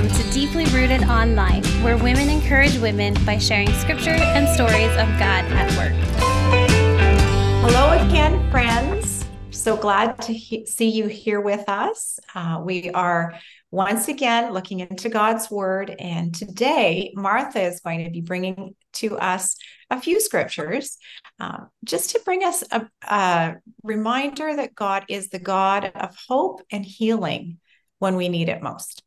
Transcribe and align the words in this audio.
Welcome 0.00 0.18
to 0.18 0.30
Deeply 0.30 0.64
Rooted 0.64 1.02
Online, 1.10 1.62
where 1.82 1.98
women 1.98 2.30
encourage 2.30 2.78
women 2.78 3.12
by 3.26 3.36
sharing 3.36 3.70
scripture 3.74 4.12
and 4.12 4.48
stories 4.48 4.90
of 4.92 5.06
God 5.18 5.44
at 5.52 5.70
work. 5.76 5.92
Hello 7.60 7.90
again, 8.08 8.50
friends. 8.50 9.26
So 9.50 9.76
glad 9.76 10.18
to 10.22 10.32
he- 10.32 10.64
see 10.64 10.88
you 10.88 11.06
here 11.06 11.42
with 11.42 11.68
us. 11.68 12.18
Uh, 12.34 12.62
we 12.64 12.88
are 12.88 13.38
once 13.70 14.08
again 14.08 14.54
looking 14.54 14.80
into 14.80 15.10
God's 15.10 15.50
Word, 15.50 15.94
and 15.98 16.34
today 16.34 17.12
Martha 17.14 17.60
is 17.60 17.80
going 17.80 18.04
to 18.04 18.10
be 18.10 18.22
bringing 18.22 18.74
to 18.94 19.18
us 19.18 19.54
a 19.90 20.00
few 20.00 20.18
scriptures 20.18 20.96
uh, 21.40 21.64
just 21.84 22.12
to 22.12 22.22
bring 22.24 22.42
us 22.42 22.64
a, 22.70 22.88
a 23.02 23.56
reminder 23.82 24.56
that 24.56 24.74
God 24.74 25.04
is 25.10 25.28
the 25.28 25.38
God 25.38 25.92
of 25.94 26.16
hope 26.26 26.62
and 26.72 26.86
healing 26.86 27.58
when 27.98 28.16
we 28.16 28.30
need 28.30 28.48
it 28.48 28.62
most. 28.62 29.02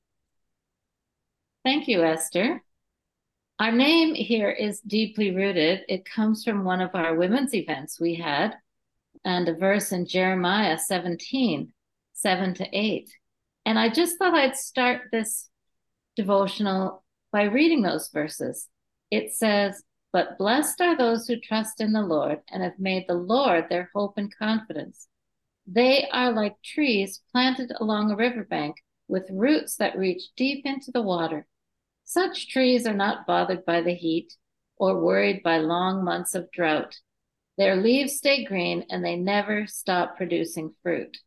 Thank 1.63 1.88
you, 1.88 2.03
Esther. 2.03 2.62
Our 3.58 3.72
name 3.72 4.16
here 4.16 4.49
is 4.49 4.81
Deeply 4.81 5.34
Rooted. 5.34 5.84
It 5.88 6.03
comes 6.03 6.44
from 6.44 6.66
one 6.66 6.81
of 6.81 6.94
our 6.94 7.16
women's 7.16 7.53
events 7.53 8.02
we 8.02 8.16
had, 8.16 8.58
and 9.23 9.48
a 9.48 9.55
verse 9.55 9.94
in 9.94 10.05
Jeremiah 10.05 10.77
17, 10.77 11.72
7 12.12 12.53
to 12.55 12.67
8. 12.77 13.09
And 13.66 13.80
I 13.80 13.88
just 13.88 14.17
thought 14.17 14.34
I'd 14.34 14.58
start 14.58 15.03
this 15.13 15.49
devotional 16.17 17.02
by 17.31 17.44
reading 17.44 17.81
those 17.81 18.09
verses. 18.09 18.67
It 19.09 19.34
says, 19.34 19.84
But 20.11 20.38
blessed 20.38 20.81
are 20.81 20.98
those 20.98 21.27
who 21.27 21.39
trust 21.39 21.80
in 21.80 21.94
the 21.94 22.02
Lord 22.02 22.41
and 22.52 22.61
have 22.61 22.77
made 22.77 23.05
the 23.08 23.14
Lord 23.14 23.67
their 23.70 23.89
hope 23.95 24.17
and 24.17 24.36
confidence. 24.36 25.08
They 25.66 26.09
are 26.11 26.34
like 26.34 26.61
trees 26.61 27.22
planted 27.31 27.72
along 27.80 28.11
a 28.11 28.17
riverbank 28.17 28.75
with 29.08 29.30
roots 29.31 29.77
that 29.77 29.98
reach 29.98 30.23
deep 30.36 30.66
into 30.66 30.92
the 30.92 31.02
water. 31.02 31.48
Such 32.06 32.50
trees 32.50 32.86
are 32.86 32.94
not 32.94 33.26
bothered 33.26 33.66
by 33.66 33.82
the 33.82 33.94
heat 33.94 34.34
or 34.78 35.00
worried 35.00 35.42
by 35.44 35.58
long 35.58 36.04
months 36.04 36.36
of 36.36 36.52
drought. 36.52 37.00
Their 37.58 37.76
leaves 37.76 38.14
stay 38.14 38.44
green 38.44 38.86
and 38.90 39.04
they 39.04 39.16
never 39.16 39.68
stop 39.68 40.18
producing 40.18 40.73
fruit. 40.82 41.18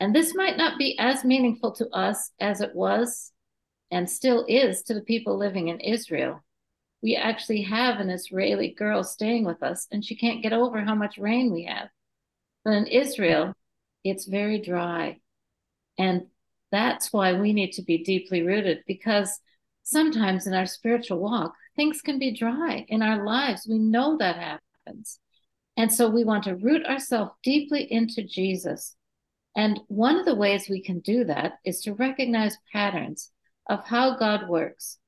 And 0.00 0.14
this 0.14 0.34
might 0.34 0.56
not 0.56 0.78
be 0.78 0.98
as 0.98 1.24
meaningful 1.24 1.72
to 1.72 1.88
us 1.90 2.30
as 2.40 2.60
it 2.60 2.74
was 2.74 3.32
and 3.90 4.08
still 4.08 4.44
is 4.48 4.82
to 4.82 4.94
the 4.94 5.00
people 5.00 5.36
living 5.36 5.68
in 5.68 5.80
Israel. 5.80 6.44
We 7.02 7.16
actually 7.16 7.62
have 7.62 8.00
an 8.00 8.10
Israeli 8.10 8.74
girl 8.76 9.04
staying 9.04 9.44
with 9.44 9.62
us, 9.62 9.86
and 9.90 10.04
she 10.04 10.16
can't 10.16 10.42
get 10.42 10.52
over 10.52 10.80
how 10.80 10.94
much 10.94 11.16
rain 11.16 11.52
we 11.52 11.64
have. 11.64 11.88
But 12.64 12.74
in 12.74 12.86
Israel, 12.86 13.54
it's 14.04 14.26
very 14.26 14.58
dry. 14.58 15.20
And 15.96 16.26
that's 16.70 17.12
why 17.12 17.34
we 17.34 17.52
need 17.52 17.72
to 17.72 17.82
be 17.82 18.04
deeply 18.04 18.42
rooted 18.42 18.82
because 18.86 19.40
sometimes 19.88 20.46
in 20.46 20.52
our 20.52 20.66
spiritual 20.66 21.18
walk, 21.18 21.54
things 21.74 22.02
can 22.02 22.18
be 22.18 22.30
dry 22.30 22.84
in 22.88 23.00
our 23.02 23.24
lives. 23.24 23.66
We 23.66 23.78
know 23.78 24.18
that 24.18 24.36
happens. 24.36 25.18
And 25.78 25.92
so 25.92 26.10
we 26.10 26.24
want 26.24 26.44
to 26.44 26.56
root 26.56 26.84
ourselves 26.84 27.32
deeply 27.42 27.90
into 27.90 28.22
Jesus. 28.22 28.96
And 29.56 29.80
one 29.88 30.18
of 30.18 30.26
the 30.26 30.34
ways 30.34 30.68
we 30.68 30.82
can 30.82 31.00
do 31.00 31.24
that 31.24 31.54
is 31.64 31.80
to 31.82 31.94
recognize 31.94 32.58
patterns 32.70 33.30
of 33.66 33.84
how 33.84 34.16
God 34.16 34.48
works. 34.48 34.98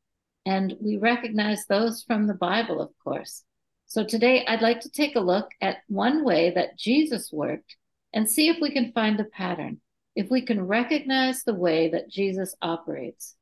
And 0.47 0.75
we 0.81 0.97
recognize 0.97 1.67
those 1.67 2.03
from 2.03 2.27
the 2.27 2.35
Bible, 2.35 2.81
of 2.81 2.91
course. 3.05 3.45
So 3.87 4.03
today 4.03 4.47
I'd 4.47 4.63
like 4.63 4.81
to 4.81 4.91
take 4.91 5.15
a 5.15 5.21
look 5.21 5.51
at 5.61 5.79
one 5.89 6.25
way 6.25 6.53
that 6.55 6.79
Jesus 6.79 7.31
worked 7.31 7.77
and 8.15 8.31
see 8.31 8.49
if 8.49 8.57
we 8.61 8.71
can 8.71 8.93
find 8.93 9.21
a 9.21 9.25
pattern, 9.25 9.81
if 10.17 10.31
we 10.31 10.41
can 10.41 10.67
recognize 10.67 11.43
the 11.43 11.55
way 11.55 11.91
that 11.91 12.09
Jesus 12.09 12.55
operates. 12.63 13.37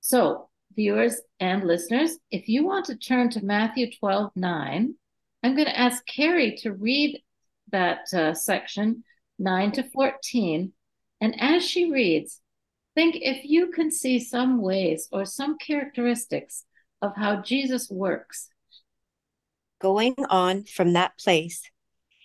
So, 0.00 0.48
viewers 0.74 1.20
and 1.40 1.64
listeners, 1.64 2.18
if 2.30 2.48
you 2.48 2.64
want 2.64 2.86
to 2.86 2.96
turn 2.96 3.30
to 3.30 3.44
Matthew 3.44 3.90
12 3.98 4.32
9, 4.36 4.94
I'm 5.42 5.54
going 5.54 5.66
to 5.66 5.78
ask 5.78 6.04
Carrie 6.06 6.56
to 6.62 6.72
read 6.72 7.22
that 7.70 8.12
uh, 8.12 8.34
section 8.34 9.04
9 9.38 9.72
to 9.72 9.82
14. 9.90 10.72
And 11.20 11.40
as 11.40 11.64
she 11.64 11.90
reads, 11.90 12.40
think 12.94 13.16
if 13.20 13.44
you 13.44 13.70
can 13.70 13.90
see 13.90 14.18
some 14.18 14.60
ways 14.60 15.08
or 15.12 15.24
some 15.24 15.56
characteristics 15.58 16.64
of 17.00 17.12
how 17.16 17.42
Jesus 17.42 17.88
works. 17.90 18.48
Going 19.80 20.16
on 20.28 20.64
from 20.64 20.92
that 20.94 21.16
place, 21.18 21.62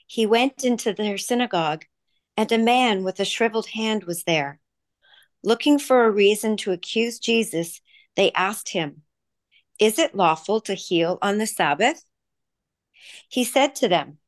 he 0.07 0.25
went 0.25 0.63
into 0.63 0.93
their 0.93 1.17
synagogue, 1.17 1.85
and 2.35 2.51
a 2.51 2.57
man 2.57 3.03
with 3.03 3.19
a 3.19 3.25
shriveled 3.25 3.67
hand 3.67 4.05
was 4.05 4.23
there. 4.23 4.59
Looking 5.43 5.77
for 5.77 6.05
a 6.05 6.11
reason 6.11 6.55
to 6.57 6.71
accuse 6.71 7.19
Jesus, 7.19 7.81
they 8.15 8.31
asked 8.31 8.69
him, 8.69 9.01
Is 9.77 9.99
it 9.99 10.15
lawful 10.15 10.61
to 10.61 10.73
heal 10.73 11.17
on 11.21 11.37
the 11.37 11.47
Sabbath? 11.47 12.05
He 13.27 13.43
said 13.43 13.75
to 13.75 13.89
them, 13.89 14.19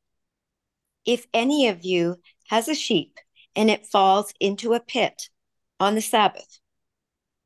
If 1.06 1.26
any 1.32 1.68
of 1.68 1.84
you 1.84 2.20
has 2.48 2.68
a 2.68 2.74
sheep 2.74 3.18
and 3.54 3.70
it 3.70 3.86
falls 3.86 4.34
into 4.40 4.74
a 4.74 4.80
pit 4.80 5.30
on 5.80 5.94
the 5.94 6.02
Sabbath, 6.02 6.58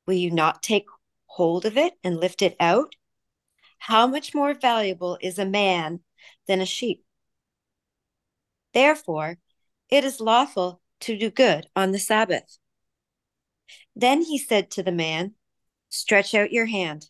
will 0.06 0.14
you 0.14 0.32
not 0.32 0.62
take 0.62 0.86
hold 1.26 1.64
of 1.64 1.76
it 1.76 1.94
and 2.02 2.18
lift 2.18 2.42
it 2.42 2.56
out? 2.58 2.96
How 3.78 4.08
much 4.08 4.34
more 4.34 4.52
valuable 4.52 5.16
is 5.20 5.38
a 5.38 5.46
man 5.46 6.00
than 6.48 6.60
a 6.60 6.66
sheep? 6.66 7.04
Therefore, 8.74 9.38
it 9.88 10.04
is 10.04 10.20
lawful 10.20 10.80
to 11.00 11.16
do 11.16 11.30
good 11.30 11.68
on 11.76 11.92
the 11.92 11.98
Sabbath. 11.98 12.58
Then 13.96 14.22
he 14.22 14.38
said 14.38 14.70
to 14.72 14.82
the 14.82 14.92
man, 14.92 15.34
Stretch 15.88 16.34
out 16.34 16.52
your 16.52 16.66
hand. 16.66 17.08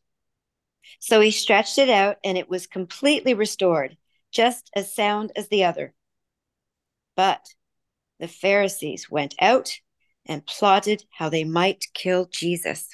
So 0.98 1.20
he 1.20 1.30
stretched 1.30 1.78
it 1.78 1.90
out, 1.90 2.16
and 2.24 2.36
it 2.38 2.48
was 2.48 2.66
completely 2.66 3.34
restored, 3.34 3.96
just 4.32 4.70
as 4.74 4.94
sound 4.94 5.32
as 5.36 5.48
the 5.48 5.64
other. 5.64 5.94
But 7.16 7.46
the 8.18 8.28
Pharisees 8.28 9.10
went 9.10 9.34
out 9.40 9.78
and 10.26 10.46
plotted 10.46 11.04
how 11.10 11.28
they 11.28 11.44
might 11.44 11.84
kill 11.94 12.26
Jesus. 12.26 12.88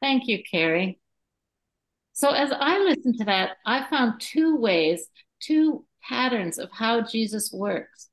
Thank 0.00 0.26
you, 0.26 0.42
Carrie. 0.48 1.00
So, 2.12 2.30
as 2.30 2.50
I 2.52 2.78
listened 2.78 3.18
to 3.18 3.24
that, 3.24 3.56
I 3.64 3.88
found 3.88 4.20
two 4.20 4.56
ways, 4.56 5.08
two 5.40 5.84
patterns 6.02 6.58
of 6.58 6.70
how 6.72 7.02
Jesus 7.02 7.52
works. 7.52 8.08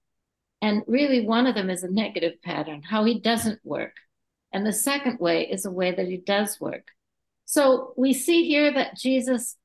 And 0.64 0.82
really, 0.88 1.26
one 1.26 1.46
of 1.46 1.56
them 1.56 1.70
is 1.70 1.84
a 1.84 1.92
negative 1.92 2.42
pattern, 2.42 2.84
how 2.84 3.04
he 3.04 3.20
doesn't 3.20 3.60
work. 3.66 3.98
And 4.54 4.66
the 4.66 4.72
second 4.72 5.20
way 5.20 5.46
is 5.46 5.66
a 5.66 5.72
way 5.72 5.92
that 5.92 6.08
he 6.08 6.16
does 6.16 6.58
work. 6.62 6.88
So 7.44 7.94
we 7.98 8.14
see 8.14 8.48
here 8.48 8.72
that 8.72 8.96
Jesus 8.96 9.58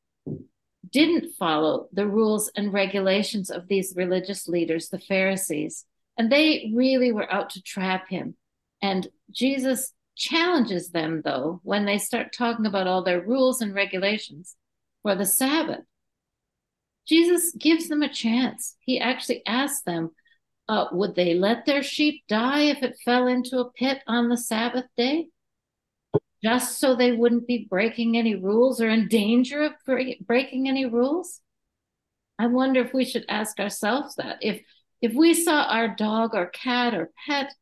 didn't 0.90 1.36
follow 1.38 1.86
the 1.92 2.08
rules 2.08 2.50
and 2.56 2.72
regulations 2.72 3.48
of 3.48 3.68
these 3.68 3.94
religious 3.94 4.48
leaders, 4.48 4.88
the 4.88 4.98
Pharisees, 4.98 5.84
and 6.16 6.32
they 6.32 6.72
really 6.74 7.12
were 7.12 7.32
out 7.32 7.50
to 7.50 7.62
trap 7.62 8.08
him. 8.08 8.34
And 8.82 9.06
Jesus 9.30 9.92
challenges 10.16 10.90
them, 10.90 11.22
though, 11.24 11.60
when 11.62 11.84
they 11.84 11.98
start 11.98 12.32
talking 12.32 12.66
about 12.66 12.88
all 12.88 13.04
their 13.04 13.20
rules 13.20 13.60
and 13.60 13.72
regulations 13.72 14.56
for 15.02 15.14
the 15.14 15.26
Sabbath. 15.26 15.84
Jesus 17.06 17.52
gives 17.56 17.88
them 17.88 18.02
a 18.02 18.12
chance. 18.12 18.74
He 18.80 18.98
actually 18.98 19.46
asks 19.46 19.82
them, 19.82 20.10
uh, 20.68 20.86
would 20.92 21.14
they 21.14 21.34
let 21.34 21.64
their 21.64 21.82
sheep 21.82 22.24
die 22.28 22.62
if 22.62 22.82
it 22.82 22.98
fell 23.04 23.26
into 23.26 23.58
a 23.58 23.70
pit 23.72 24.02
on 24.06 24.28
the 24.28 24.36
Sabbath 24.36 24.84
day? 24.96 25.28
Just 26.42 26.78
so 26.78 26.94
they 26.94 27.12
wouldn't 27.12 27.46
be 27.46 27.66
breaking 27.68 28.16
any 28.16 28.34
rules 28.34 28.80
or 28.80 28.88
in 28.88 29.08
danger 29.08 29.62
of 29.62 29.72
breaking 30.26 30.68
any 30.68 30.84
rules? 30.84 31.40
I 32.38 32.46
wonder 32.46 32.80
if 32.80 32.94
we 32.94 33.04
should 33.04 33.24
ask 33.28 33.58
ourselves 33.58 34.14
that. 34.16 34.38
If 34.40 34.62
if 35.00 35.14
we 35.14 35.32
saw 35.34 35.62
our 35.62 35.88
dog 35.88 36.34
or 36.34 36.46
cat 36.46 36.94
or 36.94 37.10
pet, 37.26 37.54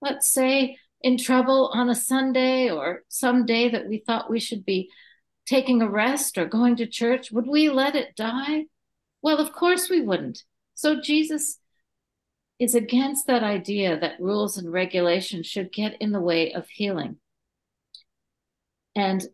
let's 0.00 0.32
say, 0.32 0.78
in 1.02 1.18
trouble 1.18 1.70
on 1.74 1.88
a 1.88 1.94
Sunday 1.94 2.70
or 2.70 3.04
some 3.08 3.46
day 3.46 3.68
that 3.68 3.86
we 3.86 3.98
thought 3.98 4.30
we 4.30 4.40
should 4.40 4.64
be 4.64 4.90
taking 5.46 5.80
a 5.80 5.88
rest 5.88 6.38
or 6.38 6.46
going 6.46 6.76
to 6.76 6.86
church, 6.86 7.30
would 7.30 7.46
we 7.46 7.68
let 7.70 7.94
it 7.94 8.16
die? 8.16 8.64
Well, 9.22 9.38
of 9.38 9.52
course 9.52 9.88
we 9.88 10.00
wouldn't. 10.00 10.42
So 10.74 11.00
Jesus 11.00 11.58
is 12.58 12.74
against 12.74 13.26
that 13.26 13.42
idea 13.42 13.98
that 13.98 14.20
rules 14.20 14.58
and 14.58 14.72
regulations 14.72 15.46
should 15.46 15.72
get 15.72 16.00
in 16.00 16.12
the 16.12 16.20
way 16.20 16.52
of 16.52 16.68
healing. 16.68 17.16
And 18.96 19.24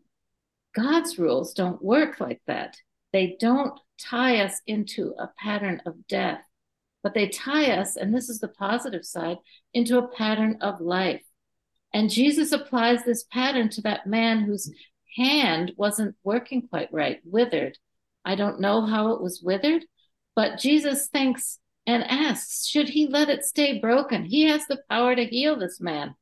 God's 0.75 1.19
rules 1.19 1.55
don't 1.55 1.83
work 1.83 2.21
like 2.21 2.43
that. 2.47 2.77
They 3.13 3.37
don't 3.41 3.79
tie 3.99 4.41
us 4.41 4.61
into 4.67 5.15
a 5.19 5.31
pattern 5.39 5.81
of 5.87 6.07
death, 6.07 6.41
but 7.03 7.15
they 7.15 7.29
tie 7.29 7.71
us, 7.71 7.97
and 7.97 8.15
this 8.15 8.29
is 8.29 8.41
the 8.41 8.49
positive 8.49 9.05
side, 9.05 9.39
into 9.73 9.99
a 9.99 10.09
pattern 10.09 10.59
of 10.61 10.81
life. 10.81 11.23
And 11.93 12.11
Jesus 12.11 12.51
applies 12.53 13.05
this 13.05 13.25
pattern 13.31 13.69
to 13.71 13.83
that 13.83 14.07
man 14.07 14.41
whose 14.41 14.71
hand 15.17 15.73
wasn't 15.77 16.17
working 16.25 16.67
quite 16.69 16.93
right, 16.93 17.21
withered. 17.25 17.79
I 18.25 18.35
don't 18.35 18.61
know 18.61 18.85
how 18.85 19.13
it 19.13 19.23
was 19.23 19.41
withered, 19.43 19.85
but 20.35 20.59
Jesus 20.59 21.07
thinks 21.07 21.61
and 21.87 22.03
asks, 22.05 22.67
should 22.67 22.89
he 22.89 23.07
let 23.07 23.29
it 23.29 23.45
stay 23.45 23.79
broken? 23.79 24.25
He 24.25 24.45
has 24.49 24.67
the 24.67 24.83
power 24.89 25.15
to 25.15 25.25
heal 25.25 25.57
this 25.59 25.81
man. 25.81 26.15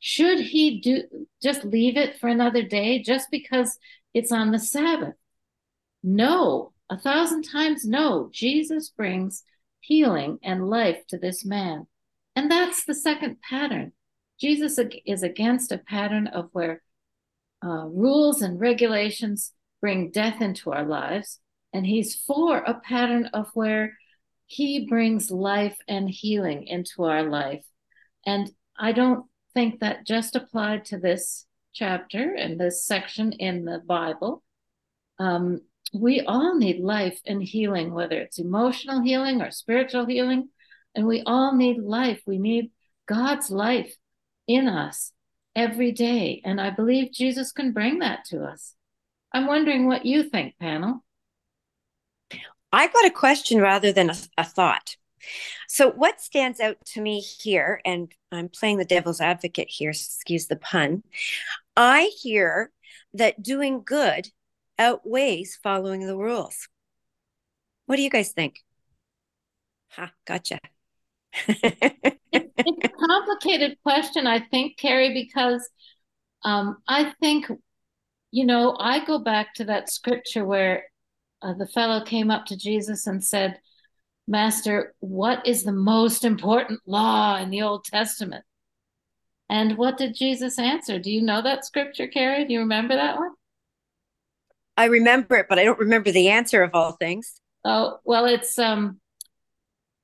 should 0.00 0.38
he 0.38 0.80
do 0.80 1.26
just 1.42 1.64
leave 1.64 1.96
it 1.96 2.18
for 2.18 2.28
another 2.28 2.62
day 2.62 3.02
just 3.02 3.30
because 3.30 3.78
it's 4.12 4.32
on 4.32 4.50
the 4.50 4.58
Sabbath? 4.58 5.14
No, 6.02 6.72
a 6.90 6.98
thousand 6.98 7.42
times 7.44 7.86
no. 7.86 8.28
Jesus 8.32 8.90
brings 8.90 9.42
healing 9.80 10.38
and 10.42 10.68
life 10.68 11.06
to 11.08 11.18
this 11.18 11.44
man. 11.44 11.86
And 12.36 12.50
that's 12.50 12.84
the 12.84 12.94
second 12.94 13.38
pattern. 13.48 13.92
Jesus 14.38 14.78
is 15.06 15.22
against 15.22 15.72
a 15.72 15.78
pattern 15.78 16.26
of 16.26 16.50
where 16.52 16.82
uh, 17.64 17.86
rules 17.86 18.42
and 18.42 18.60
regulations 18.60 19.52
bring 19.80 20.10
death 20.10 20.42
into 20.42 20.70
our 20.72 20.84
lives. 20.84 21.40
And 21.72 21.86
he's 21.86 22.14
for 22.14 22.58
a 22.58 22.74
pattern 22.80 23.30
of 23.32 23.48
where 23.54 23.96
he 24.54 24.86
brings 24.86 25.32
life 25.32 25.76
and 25.88 26.08
healing 26.08 26.68
into 26.68 27.02
our 27.02 27.24
life. 27.24 27.64
And 28.24 28.48
I 28.78 28.92
don't 28.92 29.26
think 29.52 29.80
that 29.80 30.06
just 30.06 30.36
applied 30.36 30.84
to 30.86 30.98
this 30.98 31.46
chapter 31.72 32.34
and 32.34 32.58
this 32.58 32.86
section 32.86 33.32
in 33.32 33.64
the 33.64 33.80
Bible. 33.80 34.44
Um, 35.18 35.62
we 35.92 36.20
all 36.20 36.56
need 36.56 36.78
life 36.78 37.20
and 37.26 37.42
healing, 37.42 37.92
whether 37.92 38.16
it's 38.20 38.38
emotional 38.38 39.02
healing 39.02 39.42
or 39.42 39.50
spiritual 39.50 40.06
healing. 40.06 40.50
And 40.94 41.04
we 41.04 41.24
all 41.26 41.56
need 41.56 41.78
life. 41.78 42.22
We 42.24 42.38
need 42.38 42.70
God's 43.06 43.50
life 43.50 43.92
in 44.46 44.68
us 44.68 45.12
every 45.56 45.90
day. 45.90 46.42
And 46.44 46.60
I 46.60 46.70
believe 46.70 47.12
Jesus 47.12 47.50
can 47.50 47.72
bring 47.72 47.98
that 47.98 48.24
to 48.26 48.44
us. 48.44 48.74
I'm 49.32 49.48
wondering 49.48 49.88
what 49.88 50.06
you 50.06 50.22
think, 50.22 50.54
panel. 50.60 51.03
I 52.74 52.88
got 52.88 53.06
a 53.06 53.10
question 53.10 53.60
rather 53.60 53.92
than 53.92 54.10
a, 54.10 54.16
a 54.36 54.44
thought. 54.44 54.96
So, 55.68 55.90
what 55.90 56.20
stands 56.20 56.58
out 56.58 56.76
to 56.86 57.00
me 57.00 57.20
here, 57.20 57.80
and 57.84 58.12
I'm 58.32 58.48
playing 58.48 58.78
the 58.78 58.84
devil's 58.84 59.20
advocate 59.20 59.68
here, 59.70 59.90
excuse 59.90 60.48
the 60.48 60.56
pun, 60.56 61.04
I 61.76 62.10
hear 62.20 62.72
that 63.14 63.42
doing 63.42 63.82
good 63.84 64.28
outweighs 64.76 65.56
following 65.62 66.04
the 66.04 66.16
rules. 66.16 66.68
What 67.86 67.94
do 67.96 68.02
you 68.02 68.10
guys 68.10 68.32
think? 68.32 68.64
Ha, 69.90 70.10
gotcha. 70.26 70.58
it's 71.46 72.84
a 72.84 72.88
complicated 72.88 73.78
question, 73.84 74.26
I 74.26 74.40
think, 74.40 74.78
Carrie, 74.78 75.14
because 75.14 75.68
um, 76.44 76.78
I 76.88 77.14
think, 77.20 77.46
you 78.32 78.44
know, 78.44 78.76
I 78.80 79.04
go 79.04 79.20
back 79.20 79.54
to 79.54 79.64
that 79.66 79.90
scripture 79.90 80.44
where 80.44 80.84
uh, 81.44 81.52
the 81.52 81.66
fellow 81.66 82.04
came 82.04 82.30
up 82.30 82.46
to 82.46 82.56
Jesus 82.56 83.06
and 83.06 83.22
said, 83.22 83.58
Master, 84.26 84.94
what 85.00 85.46
is 85.46 85.64
the 85.64 85.72
most 85.72 86.24
important 86.24 86.80
law 86.86 87.36
in 87.36 87.50
the 87.50 87.62
Old 87.62 87.84
Testament? 87.84 88.44
And 89.50 89.76
what 89.76 89.98
did 89.98 90.16
Jesus 90.16 90.58
answer? 90.58 90.98
Do 90.98 91.10
you 91.10 91.20
know 91.20 91.42
that 91.42 91.66
scripture, 91.66 92.08
Carrie? 92.08 92.46
Do 92.46 92.54
you 92.54 92.60
remember 92.60 92.96
that 92.96 93.18
one? 93.18 93.32
I 94.76 94.86
remember 94.86 95.36
it, 95.36 95.46
but 95.48 95.58
I 95.58 95.64
don't 95.64 95.78
remember 95.78 96.10
the 96.10 96.30
answer 96.30 96.62
of 96.62 96.70
all 96.74 96.92
things. 96.92 97.40
Oh, 97.64 97.98
well, 98.04 98.24
it's 98.24 98.58
um 98.58 99.00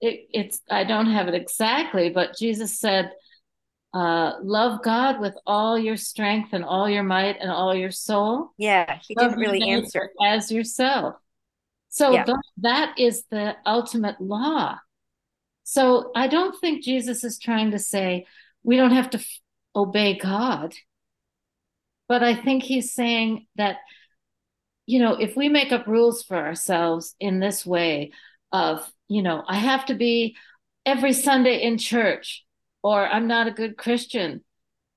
it, 0.00 0.28
it's 0.32 0.60
I 0.70 0.84
don't 0.84 1.10
have 1.10 1.28
it 1.28 1.34
exactly, 1.34 2.10
but 2.10 2.36
Jesus 2.36 2.78
said, 2.78 3.10
uh, 3.92 4.34
love 4.42 4.82
God 4.82 5.20
with 5.20 5.34
all 5.46 5.78
your 5.78 5.96
strength 5.96 6.50
and 6.52 6.64
all 6.64 6.88
your 6.88 7.02
might 7.02 7.36
and 7.40 7.50
all 7.50 7.74
your 7.74 7.90
soul. 7.90 8.50
Yeah, 8.58 8.98
he 9.02 9.14
love 9.18 9.30
didn't 9.30 9.40
really 9.40 9.68
answer 9.68 10.10
as 10.22 10.52
yourself. 10.52 11.16
So 11.90 12.12
yeah. 12.12 12.24
that, 12.24 12.42
that 12.58 12.98
is 12.98 13.24
the 13.30 13.56
ultimate 13.66 14.20
law. 14.20 14.78
So 15.64 16.10
I 16.16 16.26
don't 16.26 16.58
think 16.60 16.82
Jesus 16.82 17.22
is 17.22 17.38
trying 17.38 17.72
to 17.72 17.78
say 17.78 18.26
we 18.62 18.76
don't 18.76 18.92
have 18.92 19.10
to 19.10 19.18
f- 19.18 19.40
obey 19.76 20.18
God. 20.18 20.74
But 22.08 22.22
I 22.22 22.34
think 22.34 22.62
he's 22.62 22.92
saying 22.92 23.46
that, 23.56 23.76
you 24.86 24.98
know, 24.98 25.14
if 25.14 25.36
we 25.36 25.48
make 25.48 25.70
up 25.70 25.86
rules 25.86 26.22
for 26.22 26.36
ourselves 26.36 27.14
in 27.20 27.38
this 27.38 27.64
way 27.64 28.12
of 28.52 28.90
you 29.10 29.22
know, 29.22 29.42
I 29.46 29.56
have 29.56 29.86
to 29.86 29.94
be 29.94 30.36
every 30.86 31.12
Sunday 31.12 31.62
in 31.62 31.76
church 31.76 32.46
or 32.82 33.06
I'm 33.06 33.26
not 33.26 33.48
a 33.48 33.52
good 33.52 33.76
Christian. 33.76 34.44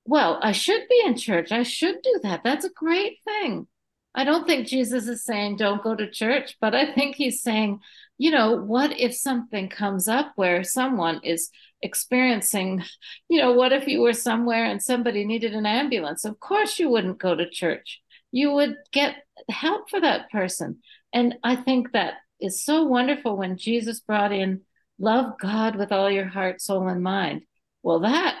Well, 0.06 0.38
I 0.40 0.52
should 0.52 0.82
be 0.88 1.02
in 1.04 1.16
church. 1.16 1.50
I 1.50 1.64
should 1.64 2.00
do 2.00 2.20
that. 2.22 2.42
That's 2.44 2.64
a 2.64 2.70
great 2.70 3.18
thing. 3.24 3.66
I 4.14 4.24
don't 4.24 4.46
think 4.46 4.66
Jesus 4.66 5.08
is 5.08 5.24
saying 5.24 5.56
don't 5.56 5.82
go 5.82 5.94
to 5.94 6.10
church, 6.10 6.56
but 6.60 6.74
I 6.74 6.92
think 6.92 7.16
he's 7.16 7.42
saying, 7.42 7.80
you 8.16 8.30
know, 8.30 8.56
what 8.56 8.98
if 8.98 9.14
something 9.14 9.68
comes 9.68 10.06
up 10.06 10.32
where 10.36 10.62
someone 10.62 11.20
is 11.24 11.50
experiencing, 11.82 12.82
you 13.28 13.40
know, 13.40 13.52
what 13.52 13.72
if 13.72 13.88
you 13.88 14.00
were 14.00 14.12
somewhere 14.12 14.64
and 14.64 14.80
somebody 14.82 15.24
needed 15.24 15.52
an 15.52 15.66
ambulance? 15.66 16.24
Of 16.24 16.38
course, 16.38 16.78
you 16.78 16.88
wouldn't 16.88 17.18
go 17.18 17.34
to 17.34 17.48
church. 17.48 18.00
You 18.30 18.52
would 18.52 18.76
get 18.92 19.16
help 19.48 19.90
for 19.90 20.00
that 20.00 20.30
person. 20.30 20.78
And 21.12 21.36
I 21.42 21.56
think 21.56 21.92
that 21.92 22.14
is 22.40 22.64
so 22.64 22.84
wonderful 22.84 23.36
when 23.36 23.56
Jesus 23.56 24.00
brought 24.00 24.32
in 24.32 24.62
love 24.98 25.38
God 25.40 25.76
with 25.76 25.92
all 25.92 26.10
your 26.10 26.26
heart, 26.26 26.60
soul, 26.60 26.88
and 26.88 27.02
mind. 27.02 27.42
Well, 27.82 28.00
that 28.00 28.38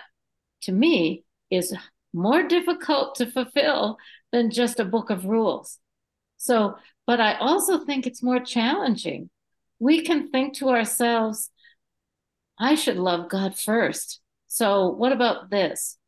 to 0.62 0.72
me 0.72 1.24
is 1.50 1.74
more 2.12 2.44
difficult 2.44 3.16
to 3.16 3.30
fulfill 3.30 3.98
than 4.34 4.50
just 4.50 4.80
a 4.80 4.84
book 4.84 5.10
of 5.10 5.26
rules. 5.26 5.78
So, 6.38 6.74
but 7.06 7.20
I 7.20 7.34
also 7.34 7.84
think 7.84 8.04
it's 8.04 8.20
more 8.20 8.40
challenging. 8.40 9.30
We 9.78 10.02
can 10.02 10.28
think 10.28 10.56
to 10.56 10.70
ourselves, 10.70 11.50
I 12.58 12.74
should 12.74 12.96
love 12.96 13.28
God 13.30 13.56
first. 13.56 14.20
So, 14.48 14.88
what 14.88 15.12
about 15.12 15.50
this? 15.50 15.98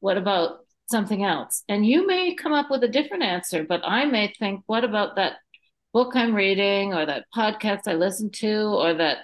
What 0.00 0.16
about 0.16 0.60
something 0.90 1.22
else? 1.22 1.64
And 1.68 1.84
you 1.86 2.06
may 2.06 2.34
come 2.34 2.54
up 2.54 2.70
with 2.70 2.82
a 2.82 2.88
different 2.88 3.24
answer, 3.24 3.62
but 3.62 3.82
I 3.84 4.06
may 4.06 4.32
think, 4.38 4.62
what 4.64 4.82
about 4.82 5.16
that 5.16 5.34
book 5.92 6.16
I'm 6.16 6.34
reading 6.34 6.94
or 6.94 7.04
that 7.04 7.26
podcast 7.36 7.80
I 7.86 7.92
listen 7.92 8.30
to 8.30 8.68
or 8.68 8.94
that 8.94 9.18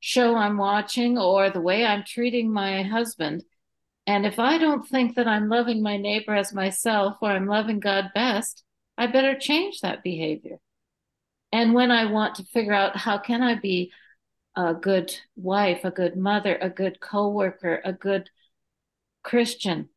show 0.00 0.34
I'm 0.34 0.56
watching 0.56 1.18
or 1.18 1.50
the 1.50 1.60
way 1.60 1.84
I'm 1.84 2.04
treating 2.06 2.50
my 2.50 2.84
husband. 2.84 3.44
And 4.08 4.24
if 4.24 4.38
I 4.38 4.56
don't 4.56 4.88
think 4.88 5.16
that 5.16 5.28
I'm 5.28 5.50
loving 5.50 5.82
my 5.82 5.98
neighbor 5.98 6.34
as 6.34 6.54
myself 6.54 7.18
or 7.20 7.30
I'm 7.30 7.46
loving 7.46 7.78
God 7.78 8.06
best, 8.14 8.64
I 8.96 9.06
better 9.06 9.38
change 9.38 9.82
that 9.82 10.02
behavior. 10.02 10.56
And 11.52 11.74
when 11.74 11.90
I 11.90 12.06
want 12.06 12.36
to 12.36 12.44
figure 12.44 12.72
out 12.72 12.96
how 12.96 13.18
can 13.18 13.42
I 13.42 13.56
be 13.56 13.92
a 14.56 14.72
good 14.72 15.14
wife, 15.36 15.84
a 15.84 15.90
good 15.90 16.16
mother, 16.16 16.56
a 16.56 16.70
good 16.70 17.00
coworker, 17.00 17.82
a 17.84 17.92
good 17.92 18.30
Christian, 19.22 19.90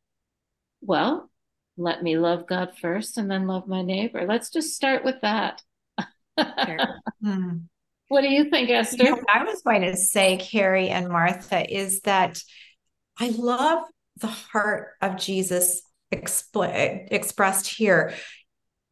well, 0.82 1.30
let 1.78 2.02
me 2.02 2.18
love 2.18 2.46
God 2.46 2.76
first 2.78 3.16
and 3.16 3.30
then 3.30 3.46
love 3.46 3.66
my 3.66 3.80
neighbor. 3.80 4.26
Let's 4.26 4.50
just 4.50 4.76
start 4.76 5.04
with 5.04 5.22
that. 5.22 5.62
hmm. 7.22 7.56
What 8.08 8.20
do 8.20 8.28
you 8.28 8.50
think, 8.50 8.68
Esther? 8.68 9.04
You 9.04 9.10
know, 9.16 9.22
I 9.26 9.42
was 9.44 9.62
going 9.62 9.80
to 9.80 9.96
say, 9.96 10.36
Carrie 10.36 10.90
and 10.90 11.08
Martha, 11.08 11.66
is 11.74 12.00
that 12.00 12.42
I 13.18 13.30
love 13.30 13.84
the 14.22 14.28
heart 14.28 14.88
of 15.00 15.16
Jesus 15.16 15.82
expressed 16.10 17.68
here. 17.68 18.14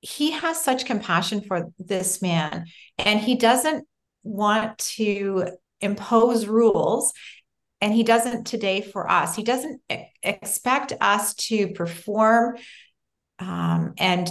He 0.00 0.32
has 0.32 0.62
such 0.62 0.84
compassion 0.84 1.40
for 1.42 1.72
this 1.78 2.20
man, 2.22 2.66
and 2.98 3.18
he 3.18 3.36
doesn't 3.36 3.86
want 4.22 4.78
to 4.78 5.46
impose 5.80 6.46
rules 6.46 7.12
and 7.80 7.94
he 7.94 8.02
doesn't 8.02 8.44
today 8.44 8.82
for 8.82 9.10
us 9.10 9.34
he 9.34 9.42
doesn't 9.42 9.80
expect 10.22 10.92
us 11.00 11.32
to 11.32 11.68
perform 11.68 12.58
um, 13.38 13.94
and 13.96 14.30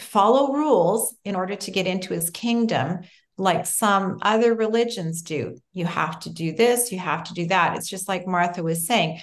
follow 0.00 0.52
rules 0.52 1.16
in 1.24 1.34
order 1.34 1.56
to 1.56 1.70
get 1.70 1.86
into 1.86 2.14
his 2.14 2.30
kingdom 2.30 3.00
like 3.36 3.66
some 3.66 4.18
other 4.22 4.54
religions 4.54 5.22
do. 5.22 5.56
You 5.72 5.86
have 5.86 6.18
to 6.20 6.30
do 6.30 6.52
this, 6.52 6.90
you 6.90 6.98
have 6.98 7.24
to 7.24 7.34
do 7.34 7.46
that. 7.46 7.76
It's 7.76 7.88
just 7.88 8.08
like 8.08 8.26
Martha 8.26 8.62
was 8.62 8.86
saying. 8.86 9.20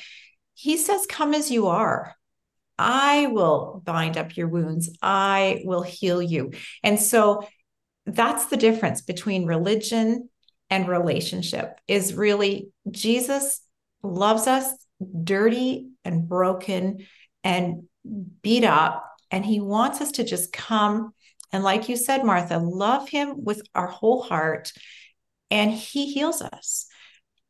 He 0.55 0.77
says, 0.77 1.05
Come 1.07 1.33
as 1.33 1.51
you 1.51 1.67
are. 1.67 2.15
I 2.77 3.27
will 3.27 3.81
bind 3.85 4.17
up 4.17 4.35
your 4.35 4.47
wounds, 4.47 4.89
I 5.01 5.61
will 5.63 5.83
heal 5.83 6.21
you. 6.21 6.51
And 6.83 6.99
so 6.99 7.47
that's 8.05 8.47
the 8.47 8.57
difference 8.57 9.01
between 9.01 9.45
religion 9.45 10.29
and 10.69 10.87
relationship 10.87 11.79
is 11.87 12.13
really 12.13 12.69
Jesus 12.89 13.61
loves 14.03 14.47
us 14.47 14.69
dirty 15.23 15.89
and 16.03 16.27
broken 16.27 17.05
and 17.43 17.83
beat 18.41 18.63
up 18.63 19.05
and 19.31 19.45
he 19.45 19.59
wants 19.59 20.01
us 20.01 20.11
to 20.13 20.23
just 20.23 20.51
come 20.51 21.13
and, 21.55 21.63
like 21.63 21.87
you 21.87 21.95
said, 21.95 22.25
Martha, 22.25 22.57
love 22.57 23.07
him 23.07 23.45
with 23.45 23.61
our 23.73 23.87
whole 23.87 24.21
heart, 24.21 24.73
and 25.49 25.71
he 25.71 26.11
heals 26.11 26.41
us. 26.41 26.87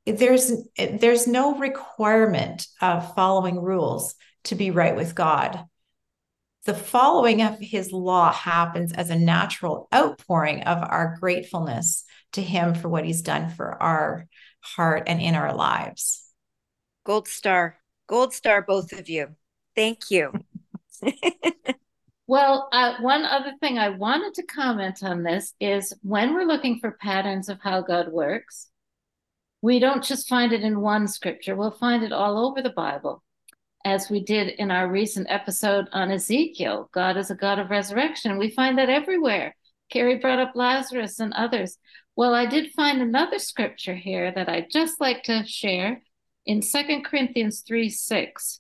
There's 0.06 0.52
there's 0.78 1.28
no 1.28 1.58
requirement 1.58 2.68
of 2.82 3.16
following 3.16 3.60
rules 3.60 4.16
to 4.46 4.56
be 4.56 4.72
right 4.72 4.96
with 4.96 5.16
God. 5.16 5.66
The 6.66 6.74
following 6.74 7.42
of 7.42 7.60
his 7.60 7.92
law 7.92 8.32
happens 8.32 8.92
as 8.92 9.10
a 9.10 9.16
natural 9.16 9.88
outpouring 9.94 10.64
of 10.64 10.80
our 10.82 11.18
gratefulness 11.20 12.04
to 12.34 12.42
him 12.42 12.74
for 12.74 12.90
what 12.90 13.06
he's 13.06 13.22
done 13.22 13.50
for 13.50 13.82
our 13.82 14.28
heart 14.62 15.04
and 15.08 15.22
in 15.22 15.36
our 15.36 15.54
lives. 15.54 16.24
Gold 17.06 17.28
star. 17.28 17.78
Gold 18.08 18.34
star, 18.34 18.64
both 18.64 18.92
of 18.94 19.10
you. 19.10 19.36
Thank 19.76 20.10
you. 20.10 20.32
well, 22.28 22.68
uh, 22.72 22.96
one 23.00 23.26
other 23.26 23.54
thing 23.60 23.78
I 23.78 23.90
wanted 23.90 24.34
to 24.36 24.44
comment 24.44 25.04
on 25.04 25.22
this 25.22 25.54
is 25.60 25.94
when 26.02 26.34
we're 26.34 26.46
looking 26.46 26.80
for 26.80 26.98
patterns 27.00 27.48
of 27.48 27.60
how 27.62 27.82
God 27.82 28.12
works, 28.12 28.70
we 29.66 29.80
don't 29.80 30.04
just 30.04 30.30
find 30.30 30.54
it 30.54 30.62
in 30.62 30.80
one 30.80 31.08
scripture, 31.08 31.56
we'll 31.56 31.72
find 31.72 32.04
it 32.04 32.12
all 32.12 32.48
over 32.48 32.62
the 32.62 32.70
Bible. 32.70 33.24
As 33.84 34.12
we 34.12 34.24
did 34.24 34.50
in 34.60 34.70
our 34.70 34.88
recent 34.88 35.26
episode 35.28 35.88
on 35.92 36.12
Ezekiel, 36.12 36.88
God 36.94 37.18
is 37.18 37.32
a 37.32 37.36
God 37.36 37.58
of 37.58 37.72
resurrection. 37.72 38.38
We 38.38 38.52
find 38.52 38.78
that 38.78 38.92
everywhere. 38.92 39.56
Carrie 39.90 40.20
brought 40.20 40.38
up 40.38 40.52
Lazarus 40.54 41.20
and 41.20 41.34
others. 41.34 41.80
Well, 42.16 42.36
I 42.36 42.46
did 42.46 42.74
find 42.74 43.02
another 43.02 43.40
scripture 43.40 43.96
here 43.96 44.32
that 44.36 44.48
I'd 44.48 44.70
just 44.70 45.02
like 45.02 45.24
to 45.24 45.44
share 45.48 46.04
in 46.46 46.62
Second 46.62 47.04
Corinthians 47.04 47.64
3 47.68 47.90
6. 47.90 48.60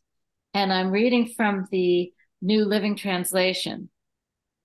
And 0.55 0.73
I'm 0.73 0.89
reading 0.89 1.31
from 1.37 1.67
the 1.71 2.11
New 2.41 2.65
Living 2.65 2.95
Translation. 2.95 3.91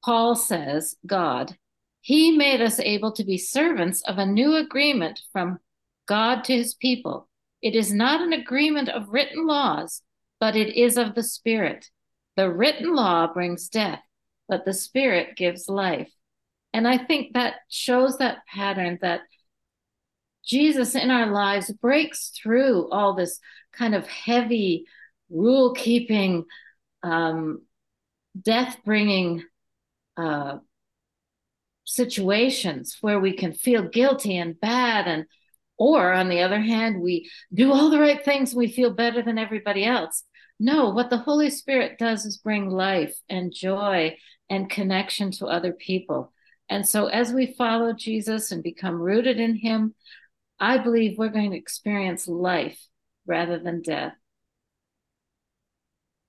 Paul 0.02 0.36
says, 0.36 0.96
God, 1.04 1.54
He 2.00 2.34
made 2.34 2.62
us 2.62 2.80
able 2.80 3.12
to 3.12 3.24
be 3.24 3.36
servants 3.36 4.00
of 4.06 4.16
a 4.16 4.24
new 4.24 4.56
agreement 4.56 5.20
from 5.34 5.58
God 6.10 6.42
to 6.44 6.56
His 6.56 6.74
people. 6.74 7.28
It 7.62 7.76
is 7.76 7.92
not 7.92 8.20
an 8.20 8.32
agreement 8.32 8.88
of 8.88 9.10
written 9.10 9.46
laws, 9.46 10.02
but 10.40 10.56
it 10.56 10.76
is 10.76 10.98
of 10.98 11.14
the 11.14 11.22
Spirit. 11.22 11.86
The 12.36 12.50
written 12.50 12.96
law 12.96 13.32
brings 13.32 13.68
death, 13.68 14.02
but 14.48 14.64
the 14.64 14.74
Spirit 14.74 15.36
gives 15.36 15.68
life. 15.68 16.10
And 16.72 16.88
I 16.88 16.98
think 16.98 17.34
that 17.34 17.54
shows 17.68 18.18
that 18.18 18.38
pattern 18.52 18.98
that 19.02 19.20
Jesus 20.44 20.96
in 20.96 21.12
our 21.12 21.30
lives 21.30 21.70
breaks 21.70 22.30
through 22.30 22.90
all 22.90 23.14
this 23.14 23.38
kind 23.72 23.94
of 23.94 24.08
heavy 24.08 24.86
rule 25.30 25.74
keeping, 25.74 26.44
um, 27.04 27.62
death 28.40 28.78
bringing 28.84 29.44
uh, 30.16 30.58
situations 31.84 32.96
where 33.00 33.20
we 33.20 33.32
can 33.32 33.52
feel 33.52 33.82
guilty 33.82 34.36
and 34.36 34.58
bad 34.58 35.06
and 35.06 35.26
or 35.80 36.12
on 36.12 36.28
the 36.28 36.42
other 36.42 36.60
hand 36.60 37.02
we 37.02 37.28
do 37.52 37.72
all 37.72 37.90
the 37.90 37.98
right 37.98 38.24
things 38.24 38.52
and 38.52 38.58
we 38.58 38.70
feel 38.70 38.94
better 38.94 39.22
than 39.22 39.38
everybody 39.38 39.84
else 39.84 40.22
no 40.60 40.90
what 40.90 41.10
the 41.10 41.18
holy 41.18 41.50
spirit 41.50 41.98
does 41.98 42.24
is 42.24 42.38
bring 42.38 42.70
life 42.70 43.16
and 43.28 43.52
joy 43.52 44.16
and 44.48 44.70
connection 44.70 45.32
to 45.32 45.46
other 45.46 45.72
people 45.72 46.32
and 46.70 46.86
so, 46.88 47.06
as 47.06 47.32
we 47.32 47.52
follow 47.58 47.92
Jesus 47.92 48.52
and 48.52 48.62
become 48.62 48.94
rooted 48.94 49.40
in 49.40 49.56
Him, 49.56 49.96
I 50.60 50.78
believe 50.78 51.18
we're 51.18 51.28
going 51.28 51.50
to 51.50 51.56
experience 51.56 52.28
life 52.28 52.80
rather 53.26 53.58
than 53.58 53.82
death. 53.82 54.14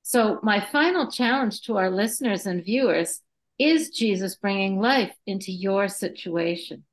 So, 0.01 0.39
my 0.41 0.59
final 0.59 1.11
challenge 1.11 1.61
to 1.63 1.77
our 1.77 1.91
listeners 1.91 2.47
and 2.47 2.65
viewers 2.65 3.21
is 3.59 3.91
Jesus 3.91 4.35
bringing 4.35 4.79
life 4.79 5.13
into 5.27 5.51
your 5.51 5.87
situation? 5.87 6.85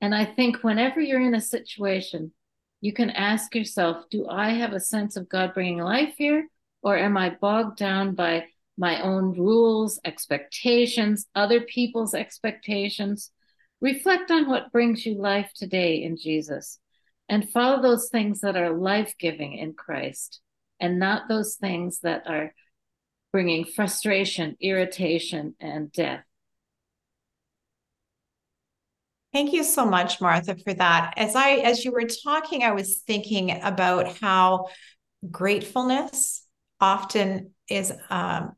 And 0.00 0.14
I 0.14 0.24
think 0.24 0.62
whenever 0.62 1.00
you're 1.00 1.20
in 1.20 1.34
a 1.34 1.40
situation, 1.40 2.32
you 2.80 2.92
can 2.92 3.10
ask 3.10 3.54
yourself 3.54 4.04
Do 4.10 4.28
I 4.28 4.50
have 4.50 4.72
a 4.72 4.80
sense 4.80 5.16
of 5.16 5.28
God 5.28 5.54
bringing 5.54 5.78
life 5.78 6.14
here? 6.16 6.48
Or 6.82 6.96
am 6.96 7.16
I 7.16 7.30
bogged 7.30 7.76
down 7.76 8.14
by 8.14 8.46
my 8.80 9.02
own 9.02 9.38
rules, 9.38 10.00
expectations, 10.06 11.26
other 11.34 11.60
people's 11.60 12.14
expectations. 12.14 13.30
Reflect 13.82 14.30
on 14.30 14.48
what 14.48 14.72
brings 14.72 15.04
you 15.04 15.16
life 15.16 15.50
today 15.54 16.02
in 16.02 16.16
Jesus 16.16 16.78
and 17.28 17.48
follow 17.50 17.82
those 17.82 18.08
things 18.08 18.40
that 18.40 18.56
are 18.56 18.70
life 18.70 19.14
giving 19.18 19.52
in 19.52 19.74
Christ 19.74 20.40
and 20.80 20.98
not 20.98 21.28
those 21.28 21.56
things 21.56 22.00
that 22.00 22.22
are 22.26 22.54
bringing 23.32 23.66
frustration, 23.66 24.56
irritation, 24.62 25.54
and 25.60 25.92
death. 25.92 26.24
Thank 29.32 29.52
you 29.52 29.62
so 29.62 29.86
much, 29.86 30.20
Martha, 30.20 30.56
for 30.56 30.74
that. 30.74 31.14
As 31.16 31.36
I 31.36 31.50
as 31.58 31.84
you 31.84 31.92
were 31.92 32.06
talking, 32.24 32.64
I 32.64 32.72
was 32.72 32.98
thinking 33.06 33.62
about 33.62 34.18
how 34.18 34.66
gratefulness 35.30 36.44
often 36.80 37.52
is 37.68 37.92
um, 38.08 38.52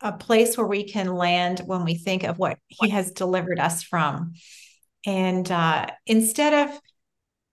a 0.00 0.12
place 0.12 0.56
where 0.56 0.66
we 0.66 0.84
can 0.84 1.14
land 1.14 1.60
when 1.60 1.84
we 1.84 1.94
think 1.94 2.24
of 2.24 2.38
what 2.38 2.58
he 2.66 2.90
has 2.90 3.12
delivered 3.12 3.58
us 3.58 3.82
from. 3.82 4.34
And 5.06 5.50
uh, 5.50 5.86
instead 6.06 6.68
of, 6.68 6.80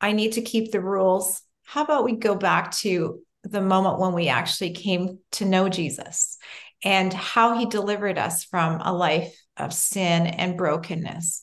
I 0.01 0.11
need 0.11 0.33
to 0.33 0.41
keep 0.41 0.71
the 0.71 0.81
rules, 0.81 1.41
how 1.63 1.83
about 1.83 2.03
we 2.03 2.17
go 2.17 2.35
back 2.35 2.71
to 2.77 3.21
the 3.43 3.61
moment 3.61 3.99
when 3.99 4.13
we 4.13 4.27
actually 4.27 4.71
came 4.71 5.19
to 5.33 5.45
know 5.45 5.69
Jesus 5.69 6.37
and 6.83 7.13
how 7.13 7.57
he 7.57 7.65
delivered 7.65 8.17
us 8.17 8.43
from 8.43 8.81
a 8.81 8.93
life 8.93 9.33
of 9.57 9.73
sin 9.73 10.27
and 10.27 10.57
brokenness? 10.57 11.41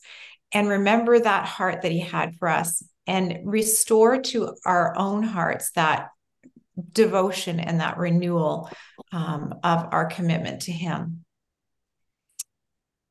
And 0.53 0.69
remember 0.69 1.19
that 1.19 1.45
heart 1.45 1.81
that 1.81 1.91
he 1.91 1.99
had 1.99 2.35
for 2.35 2.47
us 2.47 2.83
and 3.07 3.39
restore 3.43 4.21
to 4.21 4.55
our 4.65 4.97
own 4.97 5.23
hearts 5.23 5.71
that 5.71 6.09
devotion 6.91 7.59
and 7.59 7.79
that 7.79 7.97
renewal 7.97 8.69
um, 9.11 9.55
of 9.63 9.87
our 9.91 10.05
commitment 10.05 10.63
to 10.63 10.71
Him. 10.71 11.25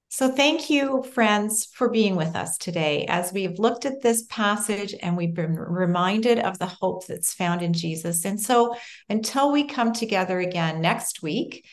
So, 0.08 0.30
thank 0.30 0.68
you, 0.68 1.02
friends, 1.02 1.64
for 1.64 1.88
being 1.88 2.16
with 2.16 2.36
us 2.36 2.58
today 2.58 3.06
as 3.08 3.32
we've 3.32 3.58
looked 3.58 3.86
at 3.86 4.02
this 4.02 4.24
passage 4.28 4.94
and 5.00 5.16
we've 5.16 5.32
been 5.32 5.54
reminded 5.54 6.38
of 6.38 6.58
the 6.58 6.66
hope 6.66 7.06
that's 7.06 7.32
found 7.32 7.62
in 7.62 7.72
Jesus. 7.72 8.26
And 8.26 8.38
so, 8.38 8.76
until 9.08 9.50
we 9.50 9.64
come 9.64 9.92
together 9.92 10.38
again 10.38 10.82
next 10.82 11.22
week, 11.22 11.66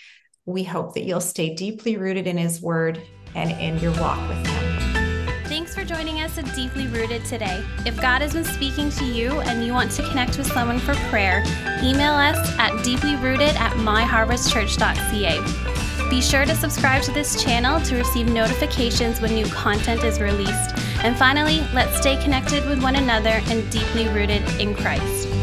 we 0.45 0.63
hope 0.63 0.93
that 0.93 1.03
you'll 1.03 1.19
stay 1.19 1.53
deeply 1.53 1.97
rooted 1.97 2.27
in 2.27 2.37
His 2.37 2.61
Word 2.61 3.01
and 3.35 3.51
in 3.59 3.77
your 3.79 3.91
walk 3.99 4.25
with 4.29 4.47
Him. 4.47 4.78
For 5.79 5.85
joining 5.85 6.19
us 6.19 6.37
at 6.37 6.53
Deeply 6.55 6.87
Rooted 6.87 7.23
today. 7.23 7.63
If 7.85 7.95
God 8.01 8.21
has 8.21 8.33
been 8.33 8.43
speaking 8.43 8.89
to 8.89 9.05
you 9.05 9.39
and 9.39 9.65
you 9.65 9.71
want 9.71 9.91
to 9.91 10.03
connect 10.09 10.37
with 10.37 10.47
someone 10.47 10.77
for 10.77 10.93
prayer, 11.07 11.41
email 11.81 12.11
us 12.11 12.35
at 12.59 12.73
deeplyrooted 12.83 13.55
at 13.55 13.71
myharvestchurch.ca. 13.77 16.09
Be 16.09 16.21
sure 16.21 16.43
to 16.43 16.53
subscribe 16.53 17.01
to 17.03 17.13
this 17.13 17.41
channel 17.41 17.79
to 17.85 17.95
receive 17.95 18.27
notifications 18.27 19.21
when 19.21 19.33
new 19.33 19.45
content 19.45 20.03
is 20.03 20.19
released. 20.19 20.77
And 21.01 21.17
finally, 21.17 21.61
let's 21.73 21.97
stay 21.97 22.21
connected 22.21 22.67
with 22.67 22.83
one 22.83 22.97
another 22.97 23.41
and 23.45 23.71
deeply 23.71 24.09
rooted 24.09 24.43
in 24.59 24.75
Christ. 24.75 25.38